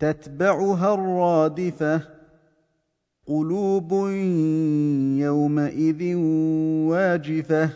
تتبعها 0.00 0.94
الرادفة. 0.94 2.00
قلوب 3.26 3.92
يومئذ 5.18 6.14
واجفة. 6.90 7.70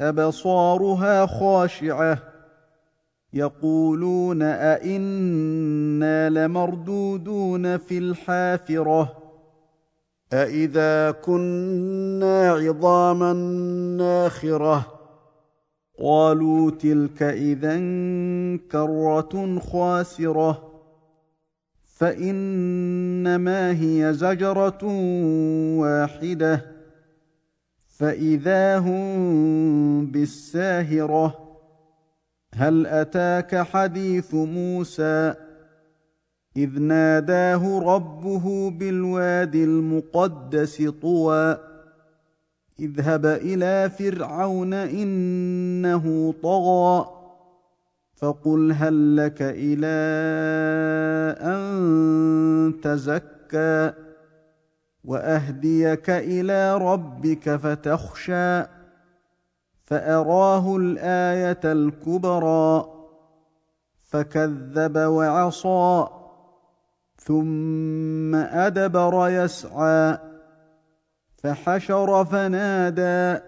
أبصارها 0.00 1.26
خاشعة. 1.26 2.18
يقولون 3.32 4.42
أئنا 4.42 6.30
لمردودون 6.30 7.76
في 7.76 7.98
الحافرة. 7.98 9.16
أإذا 10.32 11.10
كنا 11.10 12.50
عظاما 12.50 13.32
ناخرة. 13.98 14.86
قالوا 16.02 16.70
تلك 16.70 17.22
إذا 17.22 17.76
كرة 18.72 19.58
خاسرة. 19.72 20.69
فإنما 22.00 23.70
هي 23.70 24.12
زجرة 24.12 24.84
واحدة. 25.78 26.66
فإذا 27.88 28.78
هم 28.78 30.06
بالساهرة 30.06 31.38
هل 32.54 32.86
أتاك 32.86 33.56
حديث 33.56 34.34
موسى؟ 34.34 35.34
إذ 36.56 36.80
ناداه 36.80 37.78
ربه 37.94 38.70
بالواد 38.70 39.54
المقدس 39.54 40.82
طوى. 40.82 41.58
إذهب 42.80 43.26
إلى 43.26 43.90
فرعون 43.98 44.74
إنه 44.74 46.34
طغى. 46.42 47.19
فقل 48.20 48.72
هل 48.72 49.16
لك 49.16 49.42
إلى 49.42 49.96
ان 51.40 52.80
تزكى 52.82 53.92
واهديك 55.04 56.10
إلى 56.10 56.78
ربك 56.78 57.56
فتخشى 57.56 58.62
فاراه 59.84 60.76
الايه 60.76 61.60
الكبرى 61.64 62.84
فكذب 64.02 64.96
وعصى 64.96 66.06
ثم 67.16 68.34
ادبر 68.34 69.28
يسعى 69.28 70.18
فحشر 71.36 72.24
فنادى 72.24 73.40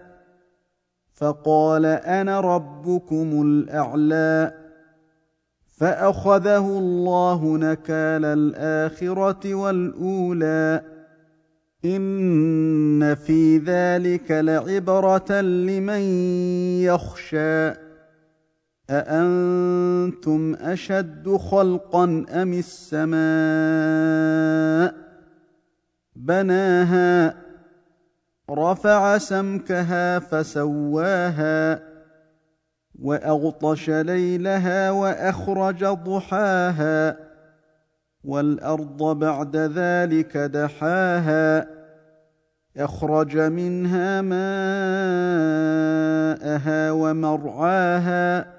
فقال 1.13 1.85
أنا 1.85 2.39
ربكم 2.39 3.41
الاعلى 3.41 4.62
فأخذه 5.83 6.67
الله 6.67 7.57
نكال 7.57 8.25
الآخرة 8.25 9.55
والأولى. 9.55 10.81
إن 11.85 13.15
في 13.15 13.57
ذلك 13.57 14.31
لعبرة 14.31 15.41
لمن 15.41 16.01
يخشى. 16.81 17.73
أأنتم 18.89 20.55
أشد 20.61 21.35
خلقا 21.35 22.25
أم 22.29 22.53
السماء؟ 22.53 23.13
بناها 26.15 27.35
رفع 28.49 29.17
سمكها 29.17 30.19
فسواها. 30.19 31.92
وأغطش 33.01 33.89
ليلها 33.89 34.91
وأخرج 34.91 35.85
ضحاها 35.85 37.17
والأرض 38.23 39.19
بعد 39.19 39.55
ذلك 39.57 40.37
دحاها 40.37 41.67
أخرج 42.77 43.37
منها 43.37 44.21
ماءها 44.21 44.51
ومرعاها 46.91 48.53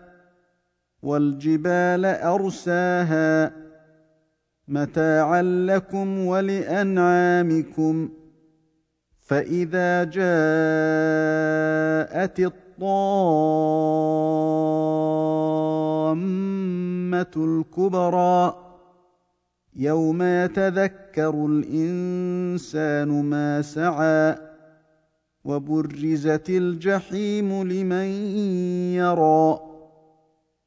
والجبال 1.03 2.05
أرساها 2.05 3.53
متاعا 4.69 5.43
لكم 5.43 6.27
ولأنعامكم 6.27 8.09
فإذا 9.21 10.05
جاءت 10.05 10.25
الطامه 16.05 17.35
الكبرى 17.37 18.55
يوم 19.77 20.23
يتذكر 20.23 21.47
الإنسان 21.47 23.09
ما 23.25 23.63
سعى 23.63 24.37
وبرزت 25.45 26.51
الجحيم 26.51 27.63
لمن 27.63 28.07
يرى 28.95 29.61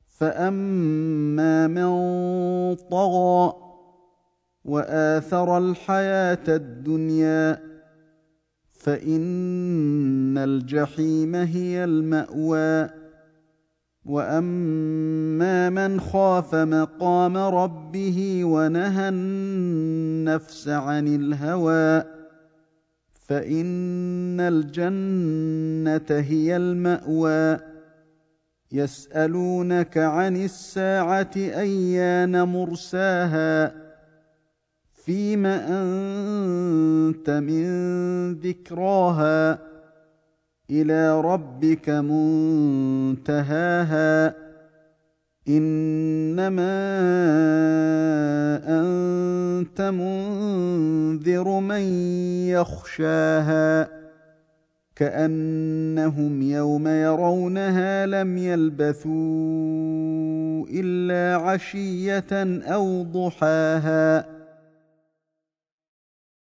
فأما 0.08 1.68
من 1.68 1.90
طغى 2.76 3.54
وآثر 4.66 5.58
الحياة 5.58 6.48
الدنيا 6.48 7.77
فإن 8.88 10.38
الجحيم 10.38 11.36
هي 11.36 11.84
المأوى. 11.84 12.90
وأما 14.06 15.70
من 15.70 16.00
خاف 16.00 16.56
مقام 16.56 17.38
ربه 17.38 18.42
ونهى 18.46 19.10
النفس 19.10 20.68
عن 20.68 21.08
الهوى 21.08 22.04
فإن 23.28 24.40
الجنة 24.40 26.20
هي 26.20 26.58
المأوى. 26.58 27.60
يسألونك 28.72 29.98
عن 29.98 30.36
الساعة 30.36 31.32
أيان 31.36 32.44
مرساها؟ 32.44 33.87
فيم 35.08 35.46
أنت 35.46 37.30
من 37.30 37.64
ذكراها 38.34 39.60
إلى 40.70 41.22
ربك 41.22 41.90
منتهاها 43.10 43.56
إنما 45.48 46.78
أنت 48.68 49.82
منذر 49.82 51.60
من 51.60 51.82
يخشاها 52.52 53.90
كأنهم 54.96 56.42
يوم 56.42 56.88
يرونها 56.88 58.06
لم 58.06 58.38
يلبثوا 58.38 59.08
إلا 60.70 61.36
عشية 61.36 62.62
أو 62.74 63.04
ضحاها 63.04 64.37